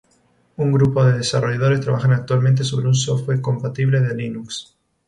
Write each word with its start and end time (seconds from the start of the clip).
Un 0.57 0.71
grupo 0.71 1.05
de 1.05 1.19
desarrolladores 1.19 1.81
trabajan 1.81 2.11
actualmente 2.13 2.63
sobre 2.63 2.87
un 2.87 2.95
software 2.95 3.39
compatible 3.39 4.01
Linux. 4.15 4.75